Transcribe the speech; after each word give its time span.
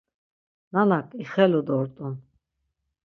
Nanak 0.73 1.07
ixelu 1.23 1.61
dort̆un. 1.67 2.13